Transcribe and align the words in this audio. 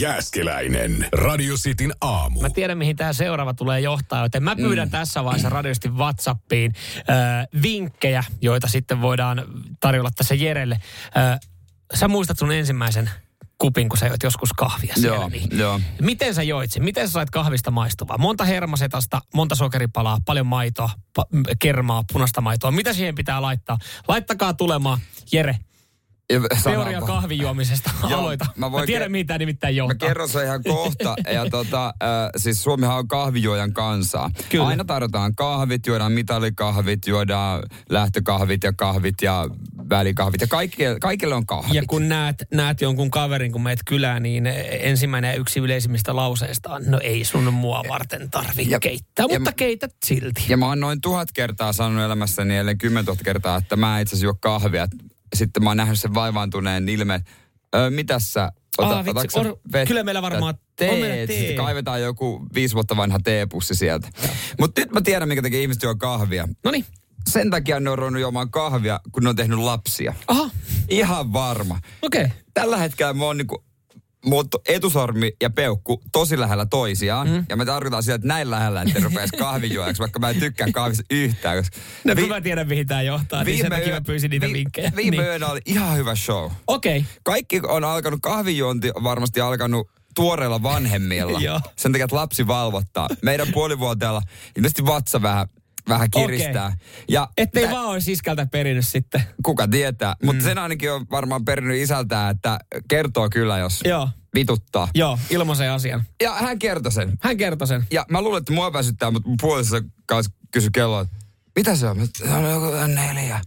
Jääskeläinen, 0.00 1.08
Radio 1.12 1.54
Cityn 1.54 1.92
aamu. 2.00 2.40
Mä 2.40 2.50
tiedän, 2.50 2.78
mihin 2.78 2.96
tämä 2.96 3.12
seuraava 3.12 3.54
tulee 3.54 3.80
johtaa, 3.80 4.22
joten 4.22 4.42
mä 4.42 4.56
pyydän 4.56 4.88
mm. 4.88 4.92
tässä 4.92 5.24
vaiheessa 5.24 5.48
radiosti 5.48 5.88
WhatsAppiin 5.88 6.74
äh, 6.96 7.62
vinkkejä, 7.62 8.24
joita 8.40 8.68
sitten 8.68 9.00
voidaan 9.00 9.44
tarjolla 9.80 10.10
tässä 10.14 10.34
Jerelle. 10.34 10.80
Äh, 11.16 11.40
sä 11.94 12.08
muistat 12.08 12.38
sun 12.38 12.52
ensimmäisen 12.52 13.10
kupin, 13.58 13.88
kun 13.88 13.98
sä 13.98 14.06
joit 14.06 14.22
joskus 14.22 14.52
kahvia 14.52 14.94
siellä. 14.94 15.16
Joo, 15.16 15.28
niin. 15.28 15.58
joo. 15.58 15.80
Miten 16.00 16.34
sä 16.34 16.42
joit 16.42 16.72
sen? 16.72 16.84
Miten 16.84 17.08
sä 17.08 17.12
sait 17.12 17.30
kahvista 17.30 17.70
maistuvaa? 17.70 18.18
Monta 18.18 18.44
hermasetasta, 18.44 19.20
monta 19.34 19.54
sokeripalaa, 19.54 20.18
paljon 20.26 20.46
maitoa, 20.46 20.90
pa- 21.18 21.54
kermaa, 21.58 22.04
punaista 22.12 22.40
maitoa. 22.40 22.70
Mitä 22.70 22.92
siihen 22.92 23.14
pitää 23.14 23.42
laittaa? 23.42 23.78
Laittakaa 24.08 24.54
tulemaan. 24.54 24.98
Jere, 25.32 25.56
teoria 26.64 27.00
kahvijuomisesta. 27.00 27.90
Aloita. 28.02 28.44
mä 28.44 28.52
Mä, 28.66 28.72
voin 28.72 28.82
mä 28.82 28.86
tiedän, 28.86 29.12
ke- 29.12 29.24
tämä 29.24 29.38
nimittäin 29.38 29.74
Mä 29.74 29.76
johtaa. 29.76 30.08
kerron 30.08 30.28
sen 30.28 30.44
ihan 30.44 30.62
kohta. 30.62 31.14
Ja 31.32 31.50
tota, 31.50 31.86
äh, 31.86 32.10
siis 32.36 32.62
Suomihan 32.62 32.98
on 32.98 33.08
kahvijuojan 33.08 33.72
kansaa. 33.72 34.30
Kyllä. 34.48 34.66
Aina 34.66 34.84
tarjotaan 34.84 35.34
kahvit, 35.34 35.86
juodaan 35.86 36.12
mitalikahvit, 36.12 37.06
juodaan 37.06 37.62
lähtökahvit 37.90 38.64
ja 38.64 38.72
kahvit 38.72 39.14
ja 39.22 39.48
välikahvit. 39.90 40.40
Ja 40.40 40.46
kaikille, 40.46 41.00
kaikille 41.00 41.34
on 41.34 41.46
kahvit. 41.46 41.74
Ja 41.74 41.82
kun 41.86 42.08
näet, 42.08 42.44
näet 42.54 42.80
jonkun 42.80 43.10
kaverin, 43.10 43.52
kun 43.52 43.62
meet 43.62 43.80
kylään, 43.86 44.22
niin 44.22 44.46
ensimmäinen 44.70 45.28
ja 45.28 45.34
yksi 45.34 45.60
yleisimmistä 45.60 46.16
lauseista 46.16 46.70
on, 46.74 46.82
no 46.86 47.00
ei 47.02 47.24
sun 47.24 47.52
mua 47.54 47.82
varten 47.88 48.30
tarvi 48.30 48.70
Ja- 48.70 48.80
keittää, 48.80 49.22
ja 49.22 49.38
mutta 49.38 49.50
mä- 49.50 49.54
keität 49.56 49.94
silti. 50.04 50.44
Ja 50.48 50.56
mä 50.56 50.66
oon 50.66 50.80
noin 50.80 51.00
tuhat 51.00 51.28
kertaa 51.32 51.72
sanonut 51.72 52.04
elämässäni, 52.04 52.56
ellei 52.56 52.76
kymmentuhatta 52.76 53.24
kertaa, 53.24 53.56
että 53.56 53.76
mä 53.76 54.00
itse 54.00 54.10
asiassa 54.14 54.24
juo 54.26 54.34
kahvia. 54.40 54.86
Sitten 55.34 55.62
mä 55.64 55.70
oon 55.70 55.76
nähnyt 55.76 56.00
sen 56.00 56.14
vaivaantuneen 56.14 56.88
ilmeen. 56.88 57.24
Öö, 57.74 57.90
mitäs 57.90 58.32
sä? 58.32 58.52
Aa, 58.78 58.98
vitsi, 58.98 59.10
otatko 59.10 59.30
sä 59.30 59.40
on- 59.48 59.56
vettä? 59.72 59.86
kyllä 59.86 60.02
meillä 60.04 60.22
varmaan 60.22 60.54
on 60.54 60.86
meillä 60.88 61.06
teet. 61.08 61.26
tee. 61.26 61.38
Sitten 61.38 61.56
kaivetaan 61.56 62.02
joku 62.02 62.46
viisi 62.54 62.74
vuotta 62.74 62.96
vanha 62.96 63.18
teepussi 63.24 63.74
sieltä. 63.74 64.08
Mutta 64.60 64.80
nyt 64.80 64.90
mä 64.92 65.00
tiedän, 65.00 65.28
minkä 65.28 65.42
takia 65.42 65.60
ihmiset 65.60 65.82
juo 65.82 65.94
kahvia. 65.96 66.48
No 66.64 66.70
niin. 66.70 66.84
Sen 67.30 67.50
takia 67.50 67.80
ne 67.80 67.90
on 67.90 67.98
ruvennut 67.98 68.20
juomaan 68.20 68.50
kahvia, 68.50 69.00
kun 69.12 69.22
ne 69.22 69.28
on 69.28 69.36
tehnyt 69.36 69.58
lapsia. 69.58 70.14
Aha, 70.28 70.50
Ihan 70.88 71.32
varma. 71.32 71.80
okei. 72.02 72.24
Okay. 72.24 72.36
Tällä 72.54 72.76
hetkellä 72.76 73.12
mä 73.12 73.24
oon 73.24 73.36
niinku, 73.36 73.64
mutta 74.24 74.58
etusormi 74.68 75.32
ja 75.42 75.50
peukku 75.50 76.02
tosi 76.12 76.40
lähellä 76.40 76.66
toisiaan. 76.66 77.28
Mm. 77.28 77.44
Ja 77.48 77.56
me 77.56 77.64
tarkoitan 77.64 78.02
sitä, 78.02 78.14
että 78.14 78.28
näin 78.28 78.50
lähellä, 78.50 78.82
että 78.82 79.00
rupeaisi 79.04 79.36
kahvijuojaksi, 79.36 80.00
vaikka 80.00 80.18
mä 80.20 80.30
en 80.30 80.40
tykkää 80.40 80.66
kahvista 80.72 81.04
yhtään. 81.10 81.56
Koska 81.58 81.76
No 82.04 82.16
vi- 82.16 82.22
vi- 82.22 82.28
mä 82.28 82.40
tiedän, 82.40 82.68
mihin 82.68 82.86
tämä 82.86 83.02
johtaa, 83.02 83.44
niin 83.44 83.58
sen 83.58 83.70
takia 83.70 83.94
mä 83.94 84.00
pyysin 84.00 84.30
niitä 84.30 84.46
vi- 84.46 84.52
vinkkejä. 84.52 84.92
Viime 84.96 85.16
niin. 85.16 85.26
yönä 85.26 85.46
oli 85.46 85.60
ihan 85.66 85.96
hyvä 85.96 86.14
show. 86.14 86.50
Okei. 86.66 86.98
Okay. 86.98 87.10
Kaikki 87.22 87.60
on 87.68 87.84
alkanut, 87.84 88.20
kahvijuonti 88.22 88.90
on 88.94 89.04
varmasti 89.04 89.40
alkanut 89.40 89.90
tuoreilla 90.14 90.62
vanhemmilla. 90.62 91.40
Sen 91.76 91.92
takia, 91.92 92.04
että 92.04 92.16
lapsi 92.16 92.46
valvottaa. 92.46 93.08
Meidän 93.22 93.48
puolivuotiaalla 93.52 94.22
ilmeisesti 94.56 94.86
vatsa 94.86 95.22
vähän, 95.22 95.46
vähän 95.88 96.10
kiristää. 96.10 96.66
Okei. 96.66 96.78
Ja 97.08 97.28
Ettei 97.36 97.64
tä- 97.64 97.70
vaan 97.70 97.86
olisi 97.86 98.12
iskältä 98.12 98.46
perinyt 98.46 98.86
sitten. 98.88 99.22
Kuka 99.44 99.68
tietää. 99.68 100.16
Mm. 100.22 100.26
Mutta 100.26 100.44
sen 100.44 100.58
ainakin 100.58 100.92
on 100.92 101.06
varmaan 101.10 101.44
perinnyt 101.44 101.76
isältään, 101.76 102.36
että 102.36 102.58
kertoo 102.88 103.28
kyllä, 103.30 103.58
jos 103.58 103.80
Joo. 103.84 104.08
vituttaa. 104.34 104.88
Joo, 104.94 105.18
ilmaisen 105.30 105.70
asian. 105.70 106.04
Ja 106.22 106.34
hän 106.34 106.58
kertoi 106.58 106.92
sen. 106.92 107.12
Hän 107.20 107.36
kertoi 107.36 107.68
sen. 107.68 107.86
Ja 107.90 108.06
mä 108.10 108.22
luulen, 108.22 108.38
että 108.38 108.52
mua 108.52 108.72
väsyttää, 108.72 109.10
mutta 109.10 109.28
mun 109.28 109.36
puolisossa 109.40 109.88
kanssa 110.06 110.32
kysyi 110.50 110.70
kelloa, 110.72 111.00
että 111.00 111.16
mitä 111.56 111.76
se 111.76 111.86
on? 111.86 112.08
Se 112.18 112.30
on 112.30 112.50
joku 112.50 112.66
neljä. 112.86 113.40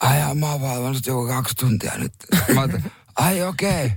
Ai 0.00 0.34
mä 0.34 0.52
oon 0.52 0.60
valvonnut 0.60 1.06
joku 1.06 1.26
kaksi 1.26 1.54
tuntia 1.54 1.92
nyt. 1.98 2.12
Mä 2.54 2.68
ai 3.16 3.42
okei. 3.42 3.84
Okay. 3.86 3.96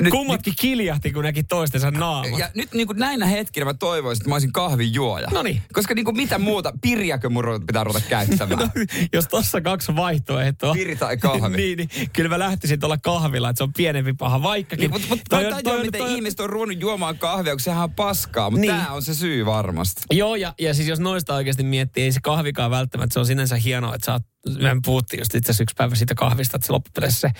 Nyt, 0.00 0.10
Kummatkin 0.10 0.54
kiljahti, 0.60 1.12
kun 1.12 1.22
näki 1.24 1.42
toistensa 1.42 1.90
naamat. 1.90 2.38
ja 2.38 2.50
nyt 2.54 2.74
niin 2.74 2.86
kuin 2.86 2.98
näinä 2.98 3.26
hetkinä 3.26 3.64
mä 3.66 3.74
toivoisin, 3.74 4.22
että 4.22 4.28
mä 4.28 4.34
olisin 4.34 4.52
kahvijuoja. 4.52 5.28
Noniin. 5.32 5.62
Koska 5.72 5.94
niin 5.94 6.04
kuin 6.04 6.16
mitä 6.16 6.38
muuta, 6.38 6.72
pirjäkö 6.82 7.30
mun 7.30 7.44
ruveta- 7.44 7.64
pitää 7.66 7.84
ruveta 7.84 8.06
käyttämään? 8.08 8.58
No, 8.74 8.84
jos 9.12 9.24
tossa 9.28 9.60
kaksi 9.60 9.96
vaihtoehtoa. 9.96 10.74
Piri 10.74 10.96
tai 10.96 11.16
kahvi. 11.16 11.56
niin, 11.62 11.76
niin, 11.78 11.88
kyllä 12.12 12.28
mä 12.28 12.38
lähtisin 12.38 12.80
tuolla 12.80 12.98
kahvilla, 12.98 13.50
että 13.50 13.58
se 13.58 13.64
on 13.64 13.72
pienempi 13.72 14.12
paha, 14.12 14.42
vaikkakin. 14.42 14.80
Niin, 14.82 14.90
mutta 14.90 15.06
mut, 15.08 15.20
Toi 15.30 15.44
toi, 15.44 15.62
toi, 15.62 15.82
miten 15.82 16.00
toi 16.00 16.14
ihmiset 16.14 16.40
on 16.40 16.50
ruvennut 16.50 16.80
juomaan 16.80 17.18
kahvia, 17.18 17.52
kun 17.52 17.60
sehän 17.60 17.82
on 17.84 17.92
paskaa. 17.94 18.50
Mutta 18.50 18.60
Niin. 18.60 18.72
niin. 18.72 18.82
tämä 18.84 18.94
on 18.94 19.02
se 19.02 19.14
syy 19.14 19.46
varmasti. 19.46 20.02
Joo, 20.12 20.36
ja, 20.36 20.54
ja 20.60 20.74
siis 20.74 20.88
jos 20.88 21.00
noista 21.00 21.34
oikeasti 21.34 21.62
miettii, 21.62 22.04
ei 22.04 22.12
se 22.12 22.20
kahvikaan 22.22 22.70
välttämättä, 22.70 23.12
se 23.14 23.20
on 23.20 23.26
sinänsä 23.26 23.56
hienoa, 23.56 23.94
että 23.94 24.04
sä 24.04 24.12
oot, 24.12 24.22
me 24.46 24.80
puhuttiin 24.84 25.20
just 25.20 25.34
itse 25.34 25.50
asiassa 25.50 25.62
yksi 25.62 25.74
päivä 25.78 25.94
siitä 25.94 26.14
kahvista, 26.14 26.56
että 26.56 26.66
se 26.66 26.72
loppupeleissä 26.72 27.20
se 27.20 27.30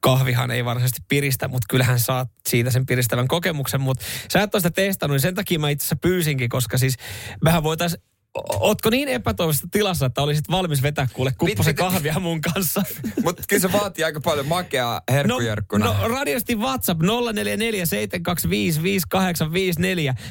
kahvihan 0.00 0.50
ei 0.50 0.64
varsinaisesti 0.64 1.02
piristä, 1.08 1.48
mutta 1.48 1.66
kyllähän 1.70 2.00
saat 2.00 2.28
siitä 2.48 2.70
sen 2.70 2.86
piristävän 2.86 3.28
kokemuksen, 3.28 3.80
mutta 3.80 4.04
sä 4.32 4.42
et 4.42 4.54
ole 4.54 4.60
sitä 4.60 4.70
testannut, 4.70 5.14
niin 5.14 5.22
sen 5.22 5.34
takia 5.34 5.58
mä 5.58 5.70
itse 5.70 5.82
asiassa 5.82 5.96
pyysinkin, 5.96 6.48
koska 6.48 6.78
siis 6.78 6.96
mehän 7.44 7.62
voitaisiin 7.62 8.02
Ootko 8.34 8.90
niin 8.90 9.08
epätoivoisessa 9.08 9.68
tilassa, 9.70 10.06
että 10.06 10.22
olisit 10.22 10.50
valmis 10.50 10.82
vetää 10.82 11.08
kuule 11.12 11.32
kupposen 11.38 11.74
kahvia 11.74 12.20
mun 12.20 12.40
kanssa? 12.40 12.82
Mutta 13.24 13.42
kyllä 13.48 13.60
se 13.60 13.72
vaatii 13.72 14.04
aika 14.04 14.20
paljon 14.20 14.46
makeaa 14.48 15.00
herkkujerkkuna. 15.10 15.84
No, 15.84 15.94
no 16.02 16.08
radiosti 16.08 16.56
WhatsApp 16.56 17.00
0447255854. 17.02 17.06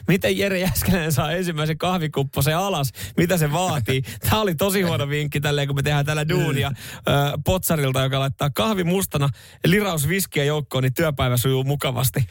Miten 0.07 0.37
Jere 0.37 0.59
Jäskeläinen 0.59 1.11
saa 1.11 1.31
ensimmäisen 1.31 1.77
kahvikupposen 1.77 2.57
alas? 2.57 2.91
Mitä 3.17 3.37
se 3.37 3.51
vaatii? 3.51 4.01
Tämä 4.19 4.41
oli 4.41 4.55
tosi 4.55 4.81
huono 4.81 5.09
vinkki 5.09 5.39
tälleen, 5.41 5.67
kun 5.67 5.75
me 5.75 5.83
tehdään 5.83 6.05
täällä 6.05 6.29
duunia 6.29 6.71
ö, 6.95 7.11
Potsarilta, 7.45 8.03
joka 8.03 8.19
laittaa 8.19 8.49
kahvi 8.49 8.83
mustana, 8.83 9.29
liraus 9.65 10.07
viskiä 10.07 10.43
joukkoon, 10.43 10.83
niin 10.83 10.93
työpäivä 10.93 11.37
sujuu 11.37 11.63
mukavasti. 11.63 12.27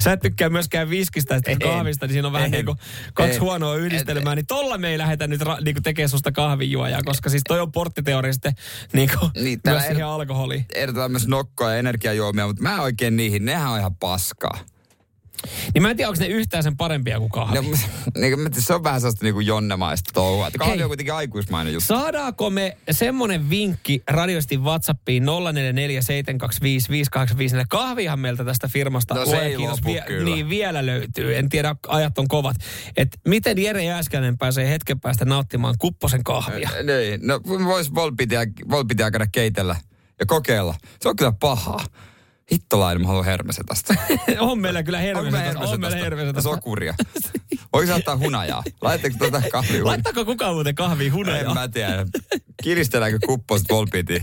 Sä 0.00 0.12
et 0.12 0.20
tykkää 0.20 0.48
myöskään 0.48 0.90
viskistä 0.90 1.34
ja 1.34 1.40
En. 1.46 1.58
kahvista, 1.58 2.06
niin 2.06 2.12
siinä 2.12 2.28
on 2.28 2.32
vähän 2.32 2.46
En. 2.46 2.50
niin 2.50 2.66
kuin 2.66 2.78
kaksi 3.14 3.34
En. 3.34 3.40
huonoa 3.40 3.76
yhdistelmää. 3.76 4.34
Niin 4.34 4.46
tolla 4.46 4.78
me 4.78 4.88
ei 4.88 4.98
lähdetä 4.98 5.26
nyt 5.26 5.40
ra- 5.42 5.64
niin 5.64 5.82
tekemään 5.82 6.08
susta 6.08 6.32
kahvijuojaa, 6.32 7.00
koska 7.04 7.30
siis 7.30 7.42
toi 7.48 7.60
on 7.60 7.72
porttiteoria 7.72 8.32
sitten 8.32 8.52
niin 8.92 9.10
kuin 9.18 9.30
Niin, 9.34 9.60
myös 9.64 9.76
tää 9.76 9.80
siihen 9.80 9.96
er- 9.96 10.02
alkoholiin. 10.06 10.64
Ehdotetaan 10.74 11.10
myös 11.10 11.28
nokkoa 11.28 11.70
ja 11.70 11.76
energiajuomia, 11.78 12.46
mutta 12.46 12.62
mä 12.62 12.74
en 12.74 12.80
oikein 12.80 13.16
niihin. 13.16 13.44
Nehän 13.44 13.70
on 13.72 13.78
ihan 13.78 13.96
paskaa. 13.96 14.58
Niin 15.74 15.82
mä 15.82 15.90
en 15.90 15.96
tiedä, 15.96 16.08
onko 16.08 16.20
ne 16.20 16.26
yhtään 16.26 16.62
sen 16.62 16.76
parempia 16.76 17.18
kuin 17.18 17.30
kahvi. 17.30 17.54
No, 17.54 17.62
niin, 18.20 18.36
se 18.58 18.74
on 18.74 18.84
vähän 18.84 19.00
sellaista 19.00 19.24
niin 19.24 19.46
jonnemaista 19.46 20.10
touhua. 20.14 20.46
Että 20.46 20.58
kahvi 20.58 20.72
Hei. 20.72 20.82
on 20.82 20.88
kuitenkin 20.88 21.14
aikuismainen 21.14 21.72
juttu. 21.72 21.86
Saadaanko 21.86 22.50
me 22.50 22.76
semmonen 22.90 23.50
vinkki 23.50 24.02
radiosti 24.06 24.56
WhatsAppiin 24.58 25.24
0447255854? 25.24 25.26
Kahvihan 27.68 28.18
meiltä 28.20 28.44
tästä 28.44 28.68
firmasta 28.68 29.14
No 29.14 29.26
se 29.26 29.38
ei 29.38 29.56
kiitos, 29.56 29.80
kyllä. 30.06 30.24
Niin 30.24 30.48
vielä 30.48 30.86
löytyy. 30.86 31.36
En 31.36 31.48
tiedä, 31.48 31.76
ajat 31.88 32.18
on 32.18 32.28
kovat. 32.28 32.56
Et 32.96 33.08
miten 33.28 33.62
Jere 33.62 33.84
Jääskäinen 33.84 34.38
pääsee 34.38 34.70
hetken 34.70 35.00
päästä 35.00 35.24
nauttimaan 35.24 35.74
kupposen 35.78 36.24
kahvia? 36.24 36.70
Niin, 36.86 37.20
no 37.26 37.40
vois 37.64 37.94
volpitia, 37.94 38.40
volpitia 38.70 39.10
käydä 39.10 39.26
keitellä 39.32 39.76
ja 40.20 40.26
kokeilla. 40.26 40.74
Se 41.00 41.08
on 41.08 41.16
kyllä 41.16 41.32
pahaa. 41.40 41.84
Hittolainen, 42.52 43.00
mä 43.02 43.06
haluan 43.08 43.24
hermese 43.24 43.62
tästä. 43.68 43.94
on 44.40 44.58
meillä 44.60 44.82
kyllä 44.82 44.98
hermese 44.98 45.36
mä 45.36 45.42
tästä. 45.42 45.58
On 45.60 45.80
meillä 45.80 45.96
hermese 45.96 46.32
tästä? 46.32 46.50
Sokuria. 46.50 46.94
Voiko 47.72 47.86
se 47.86 47.94
ottaa 47.94 48.16
hunajaa? 48.16 48.62
Laittaako 48.80 49.16
tuota 49.18 49.42
kahvia? 49.52 49.84
Laittaako 49.84 50.24
kukaan 50.24 50.54
muuten 50.54 50.74
kahvia 50.74 51.06
En 51.06 51.12
hunajaa? 51.12 51.54
mä 51.54 51.68
tiedä. 51.68 52.06
Kiristelläänkö 52.62 53.18
kupposet 53.26 53.66
volpitin 53.70 54.22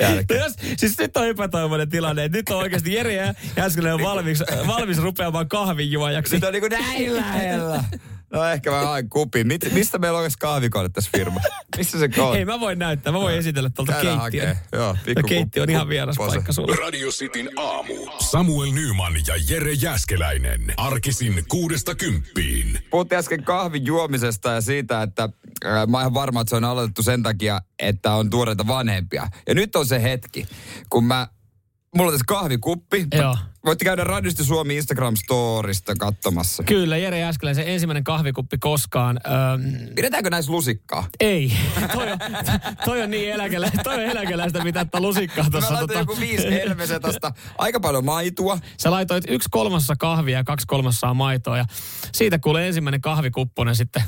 No 0.00 0.08
jälkeen? 0.08 0.40
jos, 0.40 0.52
siis 0.76 0.98
nyt 0.98 1.16
on 1.16 1.26
epätoivoinen 1.28 1.88
tilanne, 1.90 2.28
nyt 2.28 2.48
on 2.48 2.56
oikeasti 2.56 2.92
Jere 2.92 3.34
Jääskeläinen 3.56 3.94
on 4.06 4.10
valmis, 4.14 4.42
valmis 4.66 4.98
rupeamaan 4.98 5.48
kahvinjuojaksi. 5.48 6.34
Nyt 6.34 6.44
on 6.44 6.52
niinku 6.52 6.68
näin 6.68 7.16
lähellä. 7.16 7.84
No 8.34 8.44
ehkä 8.44 8.70
mä 8.70 8.80
haen 8.80 9.08
kupin. 9.08 9.46
Mit, 9.46 9.72
mistä 9.72 9.98
meillä 9.98 10.18
on 10.18 10.30
kahvikone 10.38 10.88
tässä 10.88 11.10
firmassa? 11.16 11.48
Missä 11.76 11.98
se 11.98 12.22
on? 12.22 12.34
Hei, 12.34 12.44
mä 12.44 12.60
voin 12.60 12.78
näyttää. 12.78 13.12
Mä 13.12 13.20
voin 13.20 13.36
esitellä 13.36 13.70
tuolta 13.70 13.92
keittiön. 13.92 14.18
hakee. 14.18 14.58
Joo, 14.72 14.96
pikku 15.04 15.28
keittiö 15.28 15.62
on 15.62 15.70
ihan 15.70 15.88
vieras 15.88 16.16
kuppose. 16.16 16.36
paikka 16.36 16.52
sulle. 16.52 16.76
Radio 16.76 17.08
Cityn 17.08 17.50
aamu. 17.56 17.94
Samuel 18.18 18.72
Nyman 18.72 19.14
ja 19.26 19.34
Jere 19.48 19.72
Jäskeläinen. 19.72 20.74
Arkisin 20.76 21.44
kuudesta 21.48 21.94
kymppiin. 21.94 22.78
Puhuttiin 22.90 23.18
äsken 23.18 23.44
kahvin 23.44 23.86
juomisesta 23.86 24.50
ja 24.50 24.60
siitä, 24.60 25.02
että 25.02 25.28
äh, 25.64 25.86
mä 25.86 25.96
oon 25.96 26.02
ihan 26.02 26.14
varma, 26.14 26.40
että 26.40 26.50
se 26.50 26.56
on 26.56 26.64
aloitettu 26.64 27.02
sen 27.02 27.22
takia, 27.22 27.60
että 27.78 28.12
on 28.12 28.30
tuoreita 28.30 28.66
vanhempia. 28.66 29.28
Ja 29.46 29.54
nyt 29.54 29.76
on 29.76 29.86
se 29.86 30.02
hetki, 30.02 30.48
kun 30.90 31.04
mä 31.04 31.28
mulla 31.96 32.08
on 32.08 32.14
tässä 32.14 32.24
kahvikuppi. 32.28 33.06
Joo. 33.14 33.36
Voitte 33.64 33.84
käydä 33.84 34.04
Radisti 34.04 34.44
Suomi 34.44 34.80
Instagram-storista 34.80 35.94
katsomassa. 35.98 36.62
Kyllä, 36.62 36.96
Jere 36.96 37.18
Jääskeläinen, 37.18 37.64
se 37.64 37.72
ensimmäinen 37.72 38.04
kahvikuppi 38.04 38.58
koskaan. 38.58 39.20
Öm, 39.26 39.94
Pidetäänkö 39.94 40.30
näissä 40.30 40.52
lusikkaa? 40.52 41.06
ei, 41.20 41.52
toi 41.94 42.12
on, 42.12 42.18
toi 42.84 43.02
on 43.02 43.10
niin 43.10 43.32
eläkelä, 43.32 43.70
toi 43.84 43.94
on 43.94 44.00
eläkeläistä, 44.00 44.64
mitä 44.64 44.80
että 44.80 45.00
lusikkaa 45.00 45.44
Mä 45.44 45.50
tuossa. 45.50 45.74
laitoin 45.74 45.88
Tota, 45.88 46.00
joku 46.00 46.20
viisi 46.20 46.50
helvesetasta, 46.50 47.32
aika 47.58 47.80
paljon 47.80 48.04
maitua. 48.04 48.58
sä 48.80 48.90
laitoit 48.90 49.24
yksi 49.28 49.48
kolmassa 49.50 49.94
kahvia 49.98 50.38
ja 50.38 50.44
kaksi 50.44 50.66
kolmassaa 50.66 51.14
maitoa 51.14 51.58
ja 51.58 51.64
siitä 52.12 52.38
kuulee 52.38 52.66
ensimmäinen 52.66 53.00
kahvikupponen 53.00 53.76
sitten. 53.76 54.02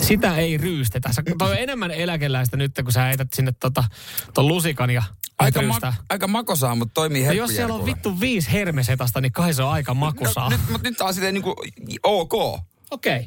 Sitä 0.00 0.36
ei 0.36 0.56
ryystetä. 0.56 1.12
Sä, 1.12 1.22
toi 1.38 1.50
on 1.50 1.58
enemmän 1.58 1.90
eläkeläistä 1.90 2.56
nyt, 2.56 2.72
kun 2.82 2.92
sä 2.92 3.02
heität 3.02 3.28
sinne 3.34 3.52
tota, 3.60 3.84
ton 4.34 4.48
lusikan 4.48 4.90
ja 4.90 5.02
Aika, 5.38 5.62
ma- 5.62 5.92
aika 6.10 6.26
makosaa, 6.28 6.74
mutta 6.74 6.94
toimii 6.94 7.26
No 7.26 7.32
jos 7.32 7.50
siellä 7.50 7.74
on 7.74 7.86
vittu 7.86 8.20
viisi 8.20 8.52
hermesetasta, 8.52 9.20
niin 9.20 9.32
kai 9.32 9.54
se 9.54 9.62
on 9.62 9.72
aika 9.72 9.94
makusaa. 9.94 10.50
No, 10.50 10.56
nyt, 10.56 10.68
mutta 10.70 10.88
nyt 10.88 10.98
taas 10.98 11.14
silleen 11.14 11.34
niinku 11.34 11.56
ok. 12.02 12.32
Okei. 12.34 12.60
Okay. 12.90 13.18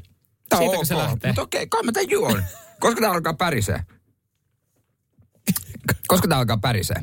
On 0.52 0.58
Siitäkö 0.58 0.78
ok. 0.78 0.86
se 0.86 0.98
lähtee? 0.98 1.30
Mutta 1.30 1.42
okei, 1.42 1.68
kai 1.68 1.84
mä 1.84 1.92
tän 1.92 2.10
juon. 2.10 2.44
Koska 2.80 3.02
tää 3.02 3.12
alkaa 3.12 3.34
pärisee? 3.34 3.84
Koska 6.08 6.28
tää 6.28 6.38
alkaa 6.38 6.58
pärisee? 6.58 7.02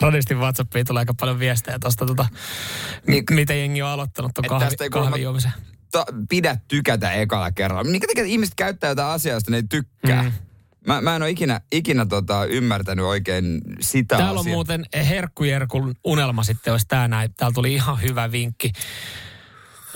Radistin 0.00 0.38
WhatsAppiin 0.38 0.86
tulee 0.86 1.00
aika 1.00 1.14
paljon 1.20 1.38
viestejä 1.38 1.78
tuosta, 1.78 2.06
tota, 2.06 2.26
Niin- 2.32 3.06
niin, 3.06 3.24
miten 3.30 3.58
jengi 3.58 3.82
on 3.82 3.88
aloittanut 3.88 4.38
Et 4.38 4.48
kahvi, 4.48 4.64
tästä 4.64 4.84
ei 4.84 4.90
kahvin 4.90 5.22
juomisen. 5.22 5.52
Ta- 5.92 6.06
pidä 6.28 6.56
tykätä 6.68 7.12
ekalla 7.12 7.52
kerralla. 7.52 7.84
Minkä 7.84 8.06
takia 8.06 8.24
ihmiset 8.24 8.54
käyttää 8.56 8.88
jotain 8.88 9.08
asiaa, 9.14 9.34
josta 9.36 9.50
ne 9.50 9.56
ei 9.56 9.62
tykkää? 9.68 10.22
Mm. 10.22 10.32
Mä, 10.86 11.00
mä 11.00 11.16
en 11.16 11.22
ole 11.22 11.30
ikinä, 11.30 11.60
ikinä 11.72 12.06
tota, 12.06 12.44
ymmärtänyt 12.44 13.04
oikein 13.04 13.60
sitä 13.80 14.16
Täällä 14.16 14.32
on 14.32 14.38
asiaa. 14.38 14.54
muuten 14.54 14.86
Herkkujerkun 14.94 15.94
unelma 16.04 16.42
sitten, 16.42 16.72
olisi 16.72 16.86
tää 16.88 17.08
näin. 17.08 17.34
Täällä 17.36 17.54
tuli 17.54 17.74
ihan 17.74 18.02
hyvä 18.02 18.32
vinkki 18.32 18.72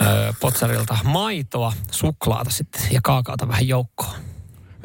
öö, 0.01 0.33
Potsarilta. 0.39 0.97
Maitoa, 1.03 1.73
suklaata 1.91 2.49
sitten 2.49 2.81
ja 2.91 2.99
kaakaota 3.03 3.47
vähän 3.47 3.67
joukkoon. 3.67 4.15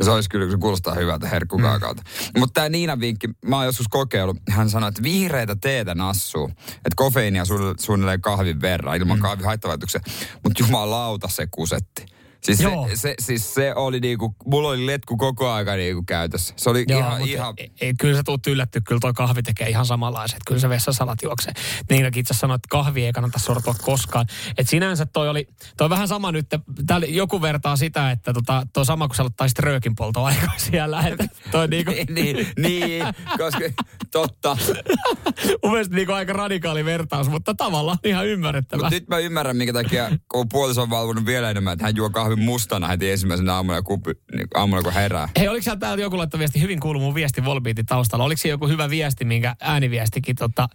Se 0.03 0.11
olisi 0.11 0.29
kyllä, 0.29 0.51
se 0.51 0.57
kuulostaa 0.57 0.95
hyvältä 0.95 1.29
herkkukaakaalta. 1.29 2.03
Mm. 2.03 2.41
Mutta 2.41 2.55
tämä 2.55 2.69
Niinan 2.69 3.01
vinkki, 3.01 3.29
mä 3.47 3.57
oon 3.57 3.67
joskus 3.67 3.89
kokeillut, 3.89 4.37
hän 4.51 4.71
sanoi, 4.71 4.89
että 4.89 5.03
vihreitä 5.03 5.57
teetä 5.57 5.95
nassuu. 5.95 6.51
Että 6.69 6.91
kofeiinia 6.97 7.45
suunnilleen 7.81 8.21
kahvin 8.21 8.61
verran, 8.61 8.97
ilman 8.97 9.19
mm. 9.19 9.23
kahvin 9.23 9.47
haittavaikutuksia. 9.47 10.01
Mutta 10.45 10.63
jumalauta 10.63 11.29
se 11.29 11.47
kusetti. 11.51 12.07
Siis 12.45 12.59
se, 12.59 12.65
Joo. 12.65 12.89
se, 12.95 13.15
siis 13.19 13.55
se 13.55 13.75
oli 13.75 14.01
niinku, 14.01 14.35
mulla 14.47 14.69
oli 14.69 14.87
letku 14.87 15.17
koko 15.17 15.51
aika 15.51 15.75
niinku 15.75 16.03
käytössä. 16.03 16.55
Se 16.57 16.71
oli 16.71 16.85
Joo, 16.89 17.01
ihan, 17.01 17.23
ihan... 17.23 17.55
Ei, 17.57 17.73
ei, 17.81 17.95
kyllä 18.01 18.17
sä 18.17 18.23
tuut 18.23 18.47
yllätty, 18.47 18.81
kyllä 18.81 19.01
toi 19.01 19.13
kahvi 19.13 19.43
tekee 19.43 19.69
ihan 19.69 19.87
samanlaiset. 19.87 20.39
Kyllä 20.47 20.61
se 20.61 20.69
vessasalat 20.69 21.23
juoksee. 21.23 21.53
Niinkin 21.91 22.21
itse 22.21 22.35
sanoi, 22.35 22.55
että 22.55 22.69
kahvi 22.71 23.05
ei 23.05 23.13
kannata 23.13 23.39
sortua 23.39 23.75
koskaan. 23.83 24.27
Et 24.59 24.69
sinänsä 24.69 25.07
toi 25.07 25.29
oli, 25.29 25.49
toi 25.77 25.91
vähän 25.91 26.09
sama 26.09 26.33
nyt, 26.33 26.47
täällä 26.87 27.07
joku 27.07 27.43
vertaa 27.43 27.77
sitä, 27.77 28.11
että 28.11 28.33
tota, 28.33 28.67
toi 28.73 28.87
sama 28.87 29.09
kuin 29.09 29.17
sä 29.17 29.23
aloittaisit 29.23 29.59
röökin 29.59 29.95
polto 29.95 30.25
aikaa 30.25 30.55
siellä. 30.57 31.03
Että 31.09 31.29
toi 31.53 31.69
niinku, 31.69 31.93
niin, 32.09 32.47
niin, 32.59 33.05
koska 33.39 33.85
totta. 34.11 34.57
mun 35.63 35.73
mielestä 35.73 35.95
niinku 35.97 36.13
aika 36.13 36.33
radikaali 36.33 36.85
vertaus, 36.85 37.29
mutta 37.29 37.55
tavallaan 37.55 37.99
ihan 38.05 38.27
ymmärrettävä. 38.27 38.83
Mutta 38.83 38.95
nyt 38.95 39.09
mä 39.09 39.19
ymmärrän, 39.19 39.57
minkä 39.57 39.73
takia, 39.73 40.11
kun 40.29 40.49
puoliso 40.49 40.83
on 40.83 40.91
valvonut 40.91 41.27
vielä 41.27 41.51
enemmän, 41.51 41.73
että 41.73 41.85
hän 41.85 41.97
juo 41.97 42.11
kahvin 42.35 42.45
mustana 42.45 42.89
heti 42.89 43.11
ensimmäisenä 43.11 43.55
aamulla, 43.55 43.83
kuppi, 43.83 44.11
niin 44.35 44.49
aamulla 44.55 44.83
kun 44.83 44.93
herää. 44.93 45.29
Hei, 45.39 45.49
oliko 45.49 45.63
siellä 45.63 45.81
täältä 45.81 46.03
joku 46.03 46.19
laittaa 46.19 46.39
viesti, 46.39 46.61
hyvin 46.61 46.81
kuuluu 46.81 47.03
mun 47.03 47.15
viesti 47.15 47.45
Volbeatin 47.45 47.87
taustalla. 47.87 48.25
Oliko 48.25 48.43
se 48.43 48.49
joku 48.49 48.69
hyvä 48.69 48.91
viesti, 48.91 49.25
minkä 49.25 49.57
ääniviestikin, 49.61 50.37
tota, 50.37 50.69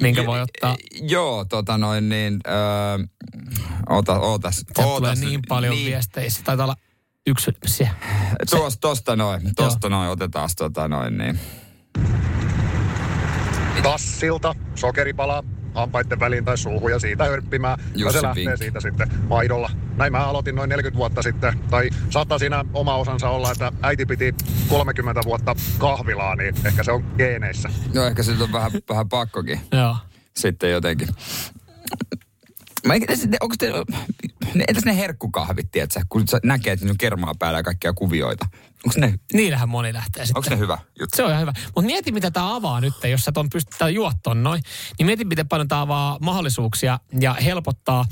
minkä 0.00 0.26
voi 0.26 0.40
ottaa? 0.40 0.76
Joo, 1.00 1.44
tota 1.44 1.78
noin 1.78 2.08
niin, 2.08 2.40
öö, 2.46 3.06
ota, 3.88 4.20
ootas, 4.20 4.56
Sieltä 4.56 4.72
tulee 4.74 4.92
ootas. 4.92 5.20
niin 5.20 5.40
paljon 5.48 5.74
niin. 5.74 5.86
viestejä. 5.86 6.30
Se 6.30 6.42
taitaa 6.42 6.64
olla 6.64 6.76
yksi 7.26 7.50
se. 7.66 7.88
Tuosta, 8.50 8.80
tosta 8.80 9.16
noin, 9.16 9.42
tosta 9.56 9.88
noin, 9.88 10.10
otetaan 10.10 10.48
tota 10.58 10.88
noin 10.88 11.18
niin. 11.18 11.38
tassilta, 13.82 14.54
sokeripala 14.74 15.44
hampaiden 15.74 16.20
väliin 16.20 16.44
tai 16.44 16.58
suuhun 16.58 16.90
ja 16.90 16.98
siitä 16.98 17.24
hörppimään. 17.24 17.78
ja 17.94 18.12
se 18.12 18.22
lähtee 18.22 18.44
vinkki. 18.44 18.58
siitä 18.58 18.80
sitten 18.80 19.08
maidolla. 19.28 19.70
Näin 19.96 20.12
mä 20.12 20.18
aloitin 20.18 20.54
noin 20.54 20.68
40 20.68 20.98
vuotta 20.98 21.22
sitten. 21.22 21.58
Tai 21.70 21.90
saattaa 22.10 22.38
siinä 22.38 22.64
oma 22.74 22.94
osansa 22.96 23.28
olla, 23.28 23.52
että 23.52 23.72
äiti 23.82 24.06
piti 24.06 24.34
30 24.68 25.20
vuotta 25.24 25.54
kahvilaa, 25.78 26.36
niin 26.36 26.54
ehkä 26.64 26.82
se 26.82 26.92
on 26.92 27.04
geeneissä. 27.16 27.68
No 27.94 28.04
ehkä 28.06 28.22
se 28.22 28.32
on 28.32 28.52
vähän, 28.52 28.70
vähän 28.90 29.08
pakkokin 29.08 29.60
Joo. 29.72 29.96
sitten 30.36 30.70
jotenkin. 30.70 31.08
Mä 32.86 32.94
onko 33.40 33.54
te, 33.58 33.72
ne, 34.58 34.64
entäs 34.68 34.84
ne 34.84 34.96
herkkukahvit, 34.96 35.70
tiedätkö, 35.70 36.00
kun 36.08 36.28
sä 36.28 36.40
näkee, 36.44 36.72
että 36.72 36.86
on 36.90 36.98
kermaa 36.98 37.34
päällä 37.38 37.58
ja 37.58 37.62
kaikkia 37.62 37.92
kuvioita. 37.92 38.46
Onko 38.86 39.00
ne, 39.00 39.18
Niillähän 39.32 39.68
moni 39.68 39.92
lähtee 39.92 40.26
sitten. 40.26 40.38
onko 40.38 40.50
ne 40.50 40.58
hyvä 40.58 40.78
juttu? 41.00 41.16
Se 41.16 41.24
on 41.24 41.30
ihan 41.30 41.40
hyvä. 41.40 41.52
Mutta 41.64 41.82
mieti, 41.82 42.12
mitä 42.12 42.30
tämä 42.30 42.54
avaa 42.54 42.80
nyt, 42.80 42.94
jos 43.10 43.24
sä 43.24 43.32
ton 43.32 43.50
pystyt 43.50 43.74
juotton 43.90 44.42
noin. 44.42 44.62
Niin 44.98 45.06
mieti, 45.06 45.24
miten 45.24 45.48
paljon 45.48 45.68
tämä 45.68 45.80
avaa 45.80 46.18
mahdollisuuksia 46.20 46.98
ja 47.20 47.34
helpottaa 47.34 48.04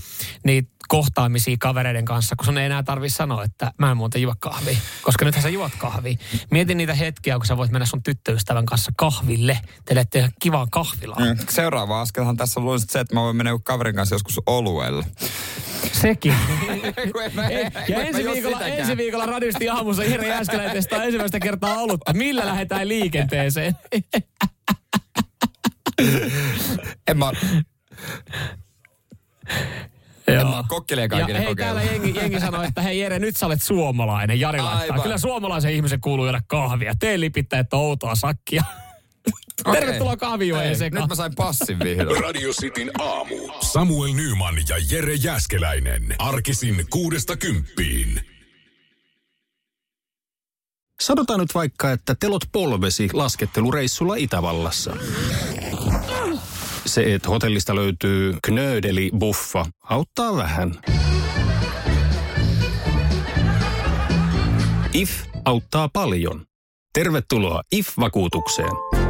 niitä 0.45 0.71
kohtaamisia 0.89 1.57
kavereiden 1.61 2.05
kanssa, 2.05 2.37
kun 2.37 2.45
sun 2.45 2.59
ei 2.59 2.67
enää 2.67 2.83
tarvi 2.83 3.11
sanoa, 3.11 3.45
että 3.45 3.73
mä 3.79 3.91
en 3.91 3.97
muuten 3.97 4.23
juo 4.23 4.35
kahvia. 4.41 4.77
Koska 5.03 5.25
nythän 5.25 5.43
sä 5.43 5.49
juot 5.49 5.73
kahvia. 5.79 6.17
Mieti 6.51 6.75
niitä 6.75 6.95
hetkiä, 6.95 7.37
kun 7.37 7.47
sä 7.47 7.57
voit 7.57 7.71
mennä 7.71 7.87
sun 7.87 8.03
tyttöystävän 8.03 8.67
kanssa 8.67 8.93
kahville. 8.97 9.59
Teille 9.85 10.05
tehdä 10.11 10.31
kivaa 10.41 10.67
kahvilaa. 10.71 11.19
Mm. 11.19 11.37
Seuraava 11.49 12.01
askelhan 12.01 12.37
tässä 12.37 12.61
on 12.61 12.81
se, 12.81 13.01
että 13.01 13.15
mä 13.15 13.21
voin 13.21 13.37
mennä 13.37 13.59
kaverin 13.63 13.95
kanssa 13.95 14.15
joskus 14.15 14.41
oluelle. 14.47 15.05
Sekin. 15.93 16.35
Ja 17.89 18.03
ensi 18.03 18.25
viikolla, 18.25 18.61
ensi 18.61 18.97
viikolla 18.97 19.27
radisti 19.27 19.69
aamussa 19.69 20.05
Jere 20.05 20.29
Jääskeläinen 20.29 20.75
testaa 20.75 21.05
ensimmäistä 21.05 21.41
kertaa 21.41 21.77
olutta. 21.77 22.13
Millä 22.13 22.47
lähdetään 22.47 22.89
liikenteeseen? 22.89 23.75
En 27.09 27.19
mä, 27.19 27.33
Joo. 30.29 30.65
Ja 30.97 31.09
kaikille 31.09 31.39
hei, 31.39 31.55
täällä 31.55 31.83
jengi, 31.83 32.15
jengi 32.17 32.41
sanoi, 32.41 32.67
että 32.67 32.83
hei 32.83 33.01
Jere, 33.01 33.19
nyt 33.19 33.37
sä 33.37 33.47
olet 33.47 33.63
suomalainen. 33.63 34.41
Jari 34.41 34.61
laittaa. 34.61 34.83
Aivan. 34.83 35.03
Kyllä 35.03 35.19
suomalaisen 35.19 35.73
ihmisen 35.73 36.01
kuuluu 36.01 36.25
juoda 36.25 36.41
kahvia. 36.47 36.93
Tee 36.99 37.21
lipittää, 37.21 37.61
että 37.61 37.77
outoa 37.77 38.15
sakkia. 38.15 38.63
Tervetuloa 39.91 40.17
Hei, 40.69 40.77
sekaan. 40.77 41.03
Nyt 41.03 41.09
mä 41.09 41.15
sain 41.15 41.35
passin 41.35 41.79
vihdoin. 41.79 42.23
Radio 42.25 42.53
Cityn 42.53 42.91
aamu. 43.01 43.37
Samuel 43.61 44.13
Nyman 44.13 44.55
ja 44.69 44.77
Jere 44.91 45.15
Jäskeläinen. 45.15 46.15
Arkisin 46.19 46.87
kuudesta 46.91 47.37
kymppiin. 47.37 48.21
Sanotaan 51.01 51.41
nyt 51.41 51.55
vaikka, 51.55 51.93
että 51.93 52.15
telot 52.15 52.43
polvesi 52.53 53.09
laskettelureissulla 53.13 54.15
Itävallassa. 54.15 54.97
Se, 56.87 57.15
että 57.15 57.29
hotellista 57.29 57.75
löytyy 57.75 58.35
knöydeli 58.43 59.11
buffa, 59.19 59.67
auttaa 59.83 60.37
vähän. 60.37 60.79
IF 64.93 65.11
auttaa 65.45 65.89
paljon. 65.89 66.45
Tervetuloa 66.93 67.63
IF-vakuutukseen. 67.73 69.10